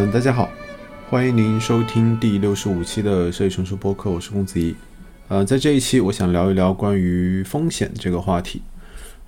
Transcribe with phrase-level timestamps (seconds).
[0.00, 0.48] 嗯，大家好，
[1.10, 4.72] 欢迎您收听第六十五期的设计成熟播客，我是公子怡。
[5.26, 8.62] 呃，在这一期，我想聊一聊关于风险这个话题。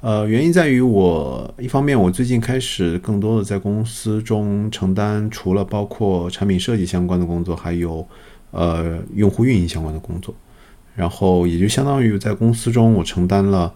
[0.00, 8.06] 呃，原因在于我一方面，我最近开始更多的在公司中承担除了包括产品设计相关的工作，还有
[8.52, 10.32] 呃用户运营相关的工作。
[10.95, 13.74] 然后也就相当于在公司中，我承担了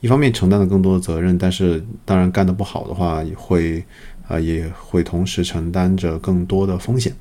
[0.00, 3.84] 一方面承担了更多的责任，但是当然干得不好的话，也会
[4.30, 7.12] 啊也会同时承担着更多的风险。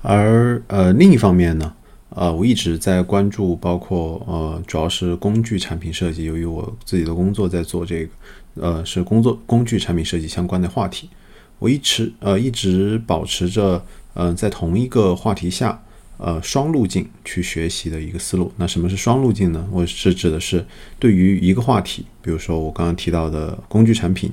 [0.00, 1.74] 而呃另一方面呢？
[2.10, 6.24] 呃，我一直在关注，包括呃，主要是工具产品设计。
[6.24, 8.10] 由于我自己的工作在做这个，
[8.54, 11.10] 呃，是工作工具产品设计相关的话题，
[11.58, 13.84] 我一直呃一直保持着
[14.14, 15.80] 呃在同一个话题下
[16.16, 18.50] 呃双路径去学习的一个思路。
[18.56, 19.68] 那什么是双路径呢？
[19.70, 20.64] 我是指的是
[20.98, 24.32] 对于一个话题，比如说我刚刚提到的工具产品，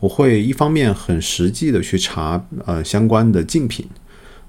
[0.00, 3.88] 我会一方面很实际的去查呃相关的竞品。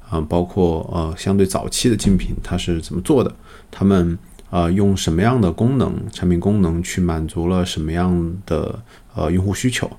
[0.10, 3.34] 啊，包括呃，相对早期的竞品，它是怎么做的？
[3.72, 8.78] 他们啊，用什么样的功能、产品功能去满足了什么样的
[9.16, 9.90] 呃用户需求？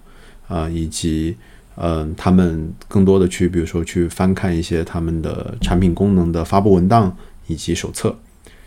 [0.48, 1.34] 啊，以及
[1.76, 8.14] 嗯，他们更多的去，比如说去翻看一些他们的产品功能的发布文档以及手册，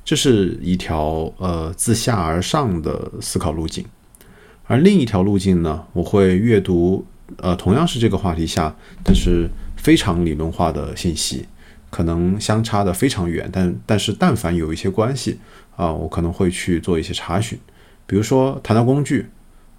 [0.04, 3.86] 这是一条呃自下而上的思考路径。
[4.68, 7.06] 而另一条路径呢，我会阅读
[7.38, 9.50] 呃，同样是这个话题下，但是。
[9.78, 11.46] 非常理论化的信息，
[11.92, 15.38] 可能相差的非常远，但但是但凡有一些关系
[15.76, 17.56] 啊，我可能会去做一些查询。
[18.08, 19.28] 比如说谈到工具，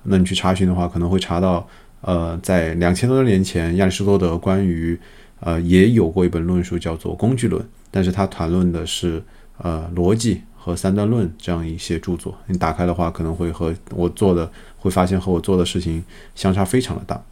[0.04, 1.66] 那你去查询的话，可能会查到，
[2.02, 4.96] 呃，在两千多年前，亚里士多德关于
[5.40, 7.60] 呃也有过一本论述叫做《工具论》，
[7.90, 9.20] 但是他谈论的是
[9.58, 12.38] 呃逻辑和三段论这样一些著作。
[12.46, 14.48] 你打开的话，可能会和我做的
[14.86, 16.02] 会发现和我做的事情
[16.34, 17.22] 相差非常的大。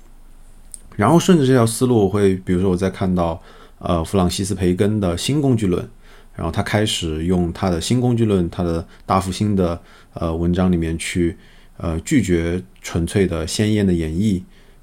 [0.96, 3.42] 然后顺着这条思路，我会比如说我在看到
[3.78, 5.88] 呃弗朗西斯培根的新工具论，
[6.36, 9.80] 然后他开始用他的新工具论，他的大复兴的
[10.12, 11.36] 呃文章里面去
[11.78, 14.40] 呃拒绝纯粹的鲜艳的演绎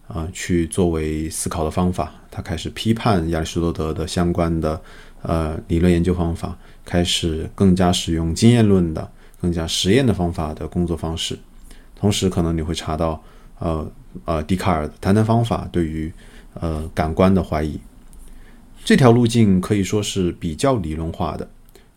[0.07, 2.11] 啊，去作为思考的方法。
[2.29, 4.81] 他开始批判亚里士多德的相关的
[5.21, 9.09] 呃理论研究方法，开始更加使用经验论的、
[9.41, 11.39] 更加实验的方法的工作方式。
[12.01, 13.23] 同时，可能你会查到
[13.59, 13.89] 呃。
[14.25, 16.11] 呃，笛卡尔的谈谈方法对于
[16.55, 17.79] 呃感官的怀疑，
[18.83, 21.49] 这条路径可以说是比较理论化的，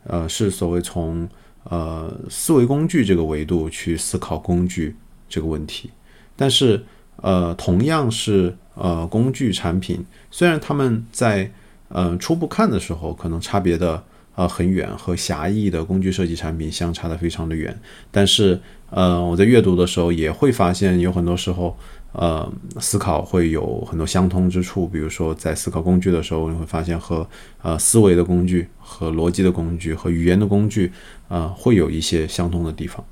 [0.05, 1.29] 呃，是所谓从
[1.65, 4.95] 呃思维工具这个维度去思考工具
[5.29, 5.91] 这个问题。
[6.37, 6.85] 但是
[7.17, 11.51] 呃，同样是呃工具产品，虽然他们在
[11.89, 14.01] 呃初步看的时候可能差别的
[14.35, 17.79] 呃很远，和狭义的工具设计产品相差的非常的远，
[18.11, 21.77] 但是呃我在阅读的时候也会发现有很多时候。
[22.17, 27.29] 呃，思考会有很多相通之处，比如说在思考工具的时候，你会发现和
[27.61, 30.93] 呃思维的工具、和逻辑的工具、和语言的工具，
[31.27, 33.05] 啊，会有一些相通的地方。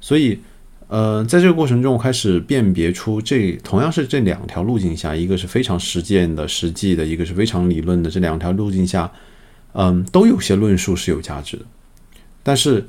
[0.00, 0.38] 所以，
[0.88, 8.10] 呃，在这个过程中，我开始辨别出这同样是这两条路径下，一个是非常实践的、实际的，一个是非常理论的。
[8.10, 9.12] 这两条路径下，
[9.72, 11.64] 嗯，都有些论述是有价值的，
[12.42, 12.86] 但是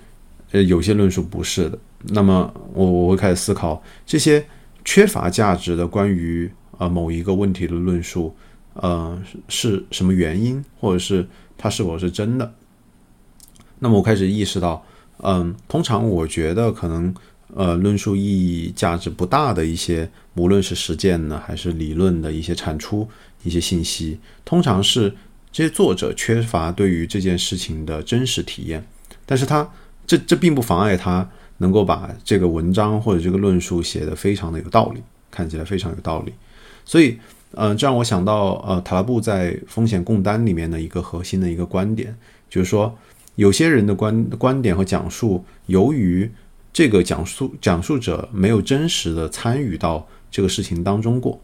[0.52, 1.78] 呃，有些论述不是的。
[2.10, 4.46] 那么，我我会开始思考这些。
[4.86, 8.36] 缺乏价值的关于呃某一个问题的论述，
[8.74, 9.18] 呃
[9.48, 11.26] 是什么原因，或者是
[11.58, 12.54] 它是否是真的？
[13.80, 14.86] 那么我开始意识到，
[15.20, 17.16] 嗯，通常我觉得可能
[17.56, 23.08] 呃论述意义价值不大的一些，无论是实践呢还是理论的一些产出
[23.44, 25.16] 一些信息，通常是
[25.54, 28.86] 这些作者缺乏对于这件事情的真实体验，
[29.26, 29.72] 但是他
[30.06, 31.30] 这这并不妨碍他。
[31.60, 35.02] 能够把这个文章或者这个论述写得非常的有道理，
[35.32, 36.34] 看起来非常有道理，
[36.84, 37.18] 所以，
[37.52, 42.14] 呃，这让我想到，呃，塔拉布在风险共担里面的一个核心的一个观点，
[42.50, 42.94] 就是说，
[43.36, 46.30] 有些人的观观点和讲述，由于
[46.74, 51.40] 这个讲述讲述者没有真实的参与到这个事情当中过，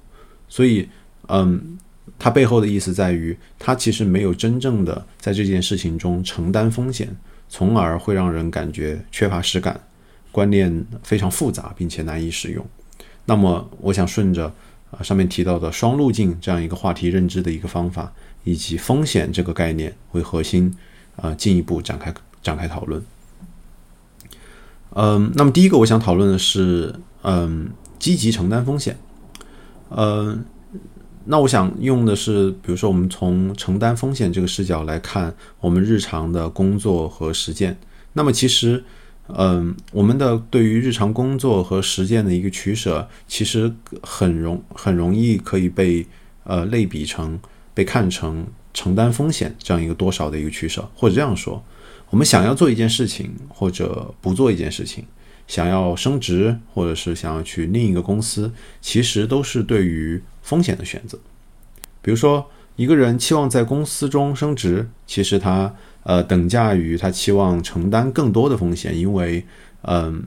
[0.50, 0.90] 所以，
[1.28, 1.78] 嗯，
[2.18, 7.16] 他背后的意思在于，他其实没有真正的在这件事情中承担风险，
[7.48, 9.80] 从而会让人感觉缺乏实感。
[10.32, 12.66] 观念非常复杂，并且难以使用。
[13.26, 14.54] 那么，我想顺着
[14.92, 18.14] 啊上面提到的双路径这样一个话题认知的一个方法，
[18.44, 20.74] 以及风险这个概念为核心
[21.16, 22.14] 啊，进一步展开
[22.44, 23.04] 展开讨论。
[24.92, 28.98] 嗯，那么第一个我想讨论的是，嗯，积极承担风险。
[29.90, 30.46] 嗯，
[31.30, 37.78] 那我想用的是，比如说我们从承担风险这个视角来看我们日常的工作和实践。
[38.14, 38.84] 那么其实。
[39.38, 43.72] 嗯，我们的对于日常工作和实践的一个取舍，其实
[44.02, 46.04] 很容很容易可以被
[46.46, 47.40] 呃类比成
[47.76, 48.44] 被看成
[48.74, 51.64] 承担风险这样一个多少的一个取舍，或者这样说，
[52.10, 55.06] 我们想要做一件事情，或者不做一件事情，
[55.46, 61.18] 想要升职，或者是想要去另一个公司，其实都是对于风险的选择。
[62.02, 65.74] 比如说，一个人期望在公司中升职，其实他
[66.04, 69.46] 呃等价于他期望承担更多的风险，因为
[69.84, 70.24] 嗯。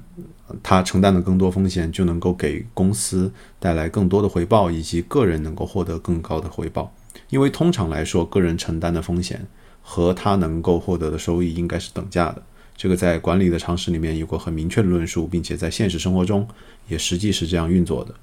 [0.63, 6.93] 他承担的更多风险，就能够给公司带来更多的回报，以及个人能够获得更高的回报。
[7.31, 9.47] 因为通常来说，个人承担的风险
[9.81, 12.43] 和他能够获得的收益应该是等价的。
[12.77, 16.47] 这个在管理的常识里面有过很明确的论述，并且在现实生活中
[16.87, 18.15] 也实际是这样运作的。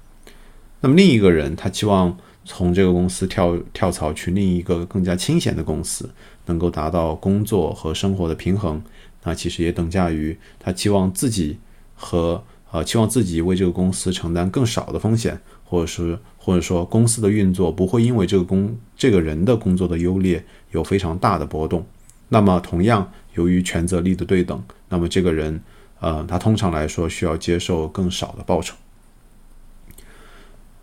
[0.80, 6.10] 那么另一个人，他期望从这个公司跳跳槽去另一个更加清闲的公司，
[6.46, 8.82] 能够达到工作和生活的平衡，
[9.24, 11.58] 那其实也等价于他期望自己。
[12.02, 21.84] 和呃期望自己为这个公司承担更少的风险，或者是或者说公司的运作不会因为这个工这个人的工作的优劣有非常大的波动。
[22.30, 25.60] 那么同样，由于权责力的对等，那么这个人
[26.00, 28.74] 呃他通常来说需要接受更少的报酬。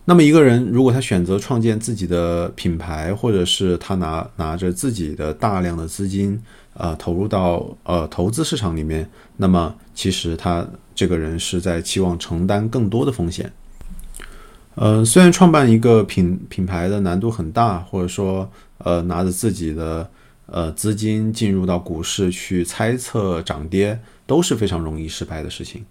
[0.09, 6.41] 那么一个人如果他选择创建自己的品牌，或者是他拿拿着自己的大量的资金，
[6.75, 10.65] 呃投入到呃投资市场里面，那么其实他。
[10.97, 13.53] 这个人是在期望承担更多的风险。
[14.73, 18.49] 呃，虽然创办一个品品牌的难度很大，或者说，
[18.79, 20.09] 呃，拿着自己的
[20.47, 25.85] 呃资金进入到股市去猜测涨跌都是非常容易失败的事情。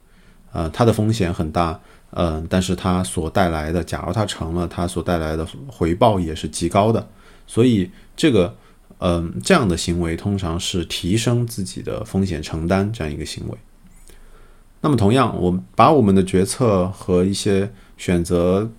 [0.56, 1.78] 呃，它的风险很大，
[2.12, 7.06] 嗯，但是它所带来的，假如它成了，它所带来的回报也是极高的。
[7.46, 8.56] 所以，这个，
[9.00, 13.58] 嗯，这样的行为通常是提升自己的风险承担这样一个行为。
[14.80, 18.70] 那么，同样，我们把我们的决策和一些选择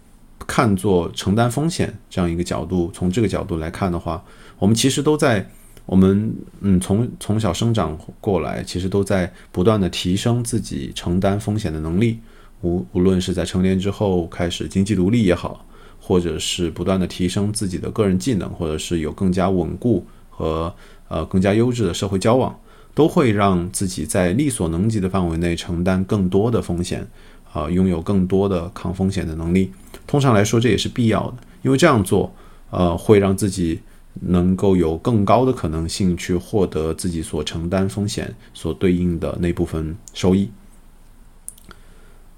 [0.48, 4.24] 看作承担风险这样一个角度，从这个角度来看的话，
[4.58, 5.48] 我们其实都在
[5.88, 6.32] 我们
[6.62, 12.20] 嗯从从小生长过来，其实都在不断的提升自己承担风险的能力。
[12.62, 15.66] 无无论是在成年之后开始经济独立也好，
[16.00, 20.72] 或者是不断的提升自己的个人技能，或者是有更加稳固和
[21.08, 22.56] 呃更加优质的社会交往。
[22.94, 27.08] 都会让自己在力所能及的范围内承担更多的风险，
[27.54, 29.72] 啊，拥有更多的抗风险的能力。
[30.08, 32.34] 通常来说，这也是必要的，因为这样做，
[32.72, 33.80] 呃，会让自己
[34.22, 40.50] 能够有更高的可能性去获得自己所承担风险所对应的那部分收益。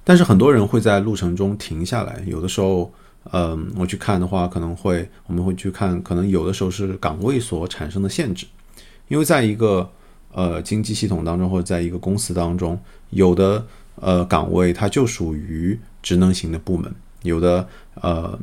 [0.03, 2.91] 但是很多人会在路程中停下来，有的时候，
[3.31, 8.47] 嗯，我去看的话，可能会我们会去看，可能有的时候是岗位所产生的限制，
[9.07, 9.87] 因为在一个
[10.31, 12.79] 呃，经济系统当中，或者在一个公司当中，
[13.11, 13.65] 有的
[13.95, 16.91] 呃岗位它就属于职能型的部门，
[17.21, 17.67] 有的
[18.01, 18.39] 呃，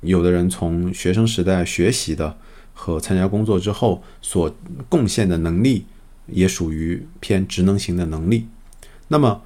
[0.00, 2.36] 有的人从学生时代学习的
[2.74, 4.54] 和参加工作之后所
[4.90, 5.86] 贡献的能力，
[6.26, 8.46] 也属于偏职能型的能力。
[9.08, 9.40] 那么，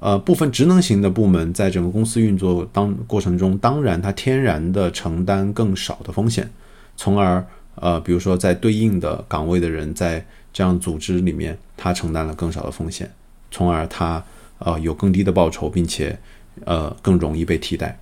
[0.00, 6.50] 呃，部分职能型的部门在整个公司运作当过程中，当然它天然的承担更少的风险，
[6.96, 7.44] 从而
[7.76, 13.10] 呃，比如说在对应的岗位的人在这样组织里面，他承担了更少的风险，
[13.50, 14.22] 从而他
[14.58, 16.16] 呃有更低的报酬，并且
[16.64, 17.98] 呃更容易被替代。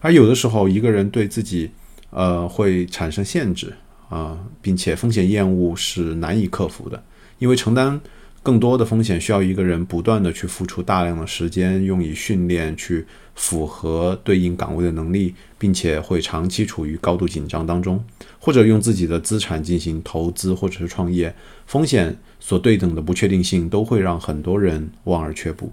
[0.00, 1.70] 而有的时候，一个人对自己
[2.10, 3.72] 呃会产生限制
[4.08, 7.02] 啊，并且风险厌恶是难以克服的，
[7.38, 8.00] 因为承担。
[8.42, 18.04] 更多的风险需要一个人不断的去付出大量的时间，用以训练去符合对应岗位的能力，并且会长期处于高度紧张当中，
[18.38, 21.34] 或者用自己的资产进行投资或者是创业，
[21.66, 25.72] 风险所对等的不确定性都会让很多人望而却步。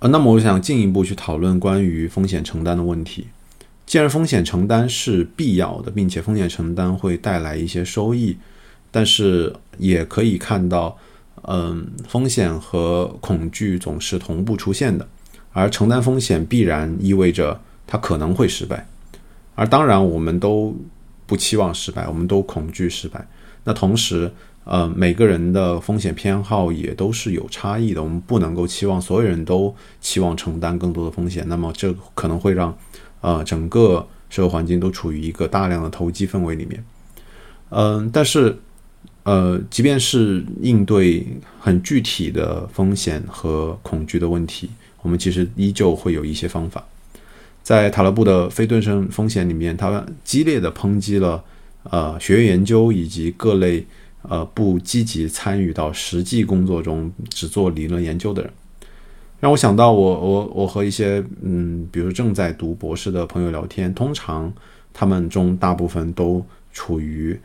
[0.00, 3.28] 呃，那么我想进一步去讨论关于风险承担的问题。
[3.86, 8.36] 既然风险承担是必要的，并且风险承担会带来一些收益。
[8.90, 10.96] 但是也可以看到，
[11.48, 15.08] 嗯，风险和恐惧总是同步出现的，
[15.52, 18.86] 而承担风险必然意味着它可能会失败，
[19.56, 20.76] 而当然我们都
[21.26, 23.26] 不期望失败，我们都恐惧失败。
[23.64, 24.30] 那同时，
[24.62, 32.78] 呃，每个人的风险偏好也都是有差异的，我们不能够期望所有人都期望承担更多的风险，那么这可能会让，
[33.24, 36.84] 呃，整个社会环境都处于一个大量的投机氛围里面，
[37.70, 38.58] 嗯，但是。
[39.24, 41.26] 呃，即便是应对
[41.58, 44.68] 很具体的风险和恐惧的问题，
[45.00, 46.84] 我们其实依旧会有一些方法。
[47.62, 51.42] 在塔勒布的非对称风险里面，他激烈的抨击了
[51.84, 53.86] 呃学业研究以及各类
[54.28, 58.52] 呃不积极参与到实际工作中只做理论研究的人，
[59.44, 64.50] 让我想到我我我和一些嗯，比如正在读博士的朋友聊天，通常。
[64.96, 67.38] 他们中大部分都处于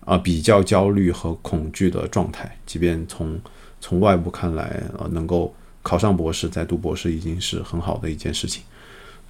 [0.00, 2.58] 啊比较焦虑和恐惧的状态。
[2.66, 3.40] 即便从
[3.80, 8.62] 从外部看来，呃，能够考上博士，在读博士已经是很好的一件事情。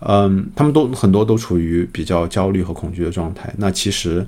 [0.01, 3.55] 嗯，他们都很多都处于比较焦虑和恐惧的状态。
[3.59, 4.27] 那其实，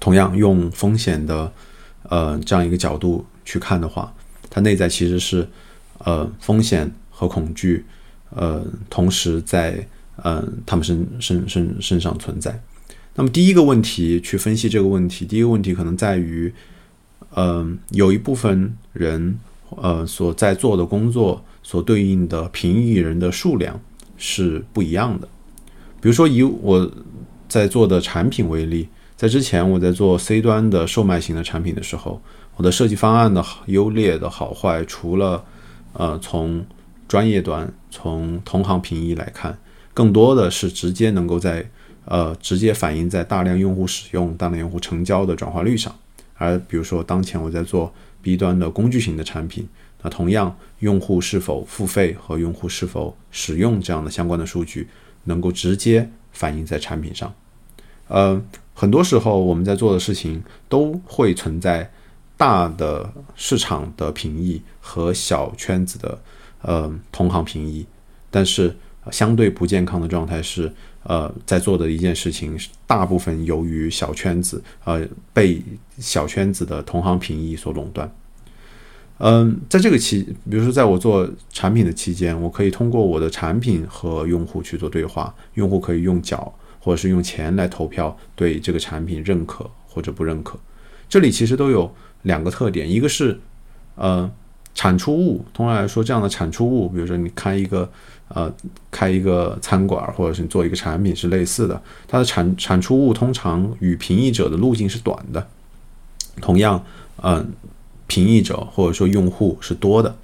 [0.00, 1.52] 同样用风险的
[2.08, 4.12] 呃这样一个角度去看的话，
[4.50, 5.46] 它内在其实是
[6.04, 7.84] 呃风险和恐惧
[8.30, 9.86] 呃同时在
[10.22, 12.60] 嗯他们身身身身上存在。
[13.14, 16.52] 那么第一个问题去分析这个问题，第一个问题可能在于，
[17.34, 19.38] 嗯，有一部分人
[19.76, 23.80] 呃所在做的工作所对应的评议人的数量。
[24.24, 25.26] 是不一样的。
[26.00, 26.88] 比如说，以我
[27.48, 32.22] 在做的产品为例，在之前我在做 C 端的售卖型的产品的时候，
[32.54, 35.42] 我的设计方案的优劣的好坏，除了
[35.92, 36.64] 呃从
[37.08, 39.58] 专业端、从同行评议来看，
[39.92, 41.68] 更多的是直接能够在
[42.04, 45.94] 呃直接反映在大量用户使用、大量用户成交的转化率上。
[46.34, 49.68] 而比如说，当前我在做 B 端的工具型的产品。
[50.04, 54.88] 那同样，用户是否付费和用户是否使用这样的相关的数据，
[55.24, 57.32] 能够直接反映在产品上。
[58.08, 58.42] 呃，
[58.74, 61.88] 很多时候我们在做的事情都会存在
[62.42, 66.18] 大的市场的评议和小圈子的
[66.62, 67.86] 呃同行评议，
[68.32, 68.76] 但是
[69.12, 70.72] 相对不健康的状态是，
[71.04, 75.62] 呃，在做的一件事情大部分由于小圈子呃被
[75.98, 78.12] 小圈子的同行评议所垄断。
[79.18, 90.58] 嗯，在这个期，比如说在我做产品的期间，我可以通过我的产品和用户去做对话，用户可以用脚或者是用钱来投票，对这个产品认可或者不认可。
[91.08, 93.38] 这里其实都有两个特点，一个是
[93.94, 94.30] 呃
[94.74, 97.90] 产出物，通常来说这样的产出物，比如说你开一个
[98.28, 98.52] 呃
[98.90, 105.46] 开一个餐馆，或者是你做一个产品是类似的，它的产产出物通常与评议者的路径是短的，
[106.40, 106.84] 同样，
[107.22, 107.52] 嗯。
[108.08, 110.14] 评议者或者说用户是多的，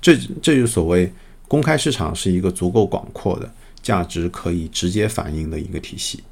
[0.00, 1.12] 这这就所谓
[1.48, 3.50] 公开市场是一个足够广阔的
[3.82, 6.22] 价值可以直接反映的一个体系，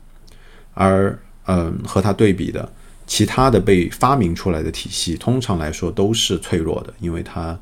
[0.73, 2.71] 而嗯和它对比的
[3.11, 7.59] 其他的被发明出来的体系，通常来说都是脆弱的，因为它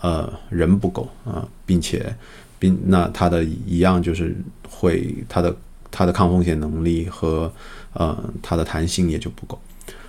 [0.00, 2.14] 呃人不够啊，并且
[2.60, 4.36] 并那它的一样就是
[4.68, 5.54] 会它的
[5.90, 7.52] 它的抗风险能力和
[7.92, 9.60] 呃它的弹性也就不够，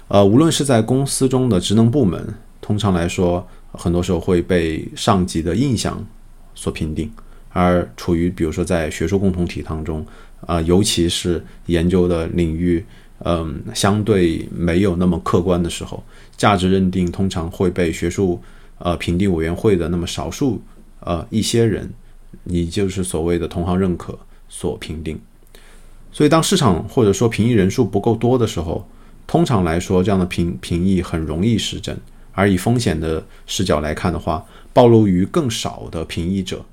[0.07, 2.23] 呃无论是在公司中的职能部门。
[2.61, 6.03] 通常来说，很多时候会被上级的印象
[6.53, 7.11] 所评定，
[7.49, 10.05] 而处于比如说在学术共同体当中，
[10.45, 12.83] 啊，尤其是研究的领域，
[13.19, 16.03] 嗯，相对没有那么客观的时候，
[16.35, 18.41] 价值认定通常会被学术
[18.77, 20.61] 呃评定委员会的那么少数
[20.99, 21.91] 呃一些人，
[22.43, 24.19] 你就是所谓的同行认可
[24.49, 25.19] 所评定。
[26.11, 28.87] 所以，当市场或者说评议人数不够多的时候，
[29.27, 31.97] 通常来说，这样的评评议很容易失真。
[32.33, 36.65] 而以风险的视角来看的话，暴露于更少的评议者，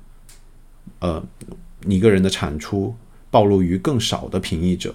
[0.99, 1.23] 呃，
[1.87, 2.93] 一个人的产出
[3.31, 4.93] 暴露于更少的评议者，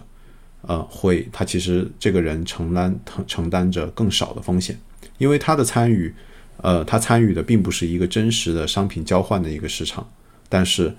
[0.69, 4.79] 呃，会他其实这个人承担承承担着更少的风险，
[5.17, 6.15] 因为他的参与，
[6.59, 10.07] 呃，他参与的并不是一个真实的商品交换的一个市场，
[10.51, 10.95] 但是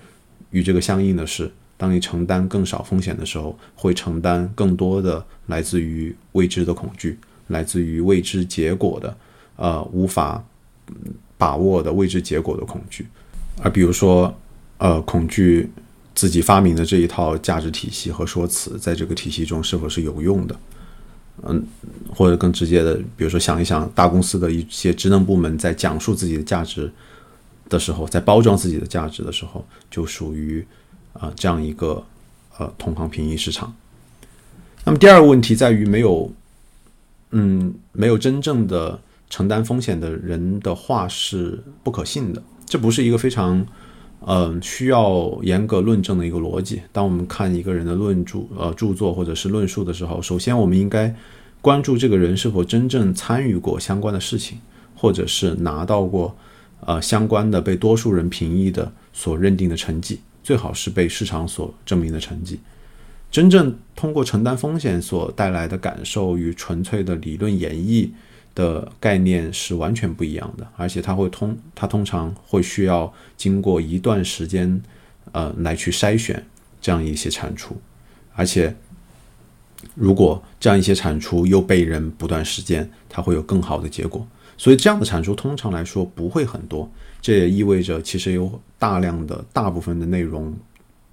[0.50, 9.16] 与这个相应的是，当你承担更少风险的时候，会承担更多的来自于未知的恐惧，来自于未知结果的。
[9.56, 10.44] 呃，无法
[11.38, 13.06] 把握的未知结果的恐惧，
[13.62, 14.34] 而比如说，
[14.78, 15.70] 呃，恐惧
[16.20, 20.60] 自己发明的这一套价值体系和说辞，在这个体系中是否是有用的？
[21.44, 21.64] 嗯，
[22.14, 26.92] 或者更直接的，比如说想一想，大公司的一些职能部门在讲述自己的价值
[27.70, 30.62] 的时候，在包装自己的价值的时候，就属于
[31.14, 32.04] 啊这样一个
[32.58, 33.74] 呃同行评议市场。
[34.84, 36.30] 那么第二个问题在于没有，
[37.32, 39.00] 嗯，没有真正的。
[39.32, 43.64] 承担风险的人的话是不可信的，这不是一个非常，
[44.28, 46.82] 嗯，需要严格论证的一个逻辑。
[46.92, 51.16] 当我们看一个人的论著、呃著作或者是论述的时候，首先我们应该
[51.62, 54.60] 关注这个人是否真正参与过相关的事情，
[54.96, 56.36] 或者是拿到过
[56.82, 62.60] 呃相关的被多数人评议的所认定的成绩，最好是被市场所证明的成绩。
[63.32, 68.10] 真正通过承担风险所带来的感受与纯粹的理论演绎。
[68.60, 74.82] 的概念是完全不一样的，而且它会通，它通常会需要经过一段时间，
[75.32, 76.46] 呃，来去筛选
[76.82, 77.78] 这样一些产出，
[78.36, 78.76] 而且
[79.96, 84.28] 如果这样一些产出又被人不断实践，它会有更好的结果。
[84.58, 90.54] 所以这样的产出通常来说不会很多，这也意味着其实有大量的大部分的内容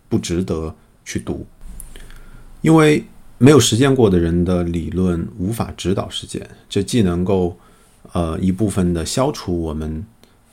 [0.09, 0.75] 不值得
[1.05, 1.47] 去读，
[2.61, 3.05] 因为
[3.39, 7.59] 没有实践过的人的理论无法指导实践，这既能够
[8.13, 10.05] 呃一部分的消除我们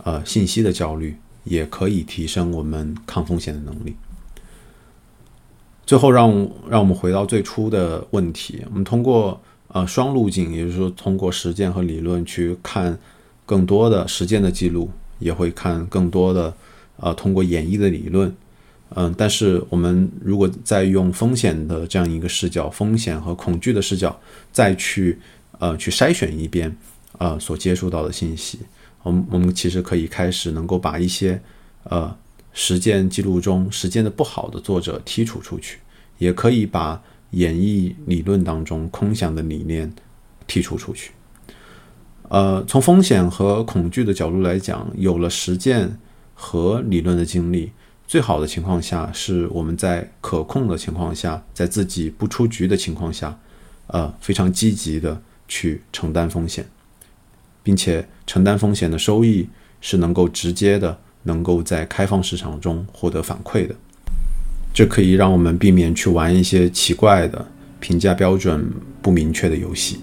[0.03, 3.95] 呃信息的焦虑，也可以提升我们抗风险的能力。
[5.85, 6.29] 最后，让
[6.69, 12.97] 让我们回到最初的问题，我们通过呃双路径，也就是说通过实践和理论去看
[13.45, 16.53] 更多的实践的记录，也会看更多的
[16.97, 18.35] 呃通过演绎的理论。
[18.95, 24.15] 嗯，但是我们如果再用风险的这样一个视角，风险和恐惧的视角，
[24.51, 25.17] 再去
[25.57, 26.75] 呃去筛选一遍
[27.17, 28.59] 呃所接触到的信息，
[29.01, 31.41] 我们我们其实可以开始能够把一些
[31.85, 32.15] 呃
[32.53, 35.79] 实践记录中实践的不好的作者剔除出去，
[36.19, 39.91] 也可以把演绎理论当中空想的理念
[40.47, 41.09] 剔除出去。
[42.29, 45.97] 呃，从风险和恐惧的角度来讲，有了实践
[46.35, 47.71] 和理论的经历。
[48.13, 53.39] 最好的情况下是我们在可控的情况下，在自己不出局的情况下，
[53.87, 56.63] 呃，非常积极的去承担风险，
[57.63, 59.49] 并且承担风险的收益
[59.81, 63.73] 是能够直接的，能够在开放市场中获得反馈的。
[64.71, 67.43] 这可以让我们避免去玩一些奇怪的
[67.79, 69.99] 评价标准不明确的游戏。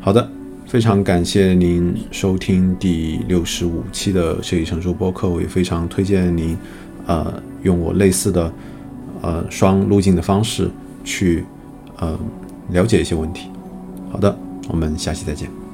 [0.00, 0.35] 好的。
[0.66, 6.58] 非常感谢您收听第六十五期的设计成熟播客，我也非常推荐您，
[7.06, 8.52] 呃，用我类似的，
[9.22, 10.68] 呃，双路径的方式
[11.04, 11.44] 去，
[11.98, 12.18] 呃，
[12.70, 13.48] 了解一些问题。
[14.10, 14.36] 好的，
[14.68, 15.65] 我们下期再见。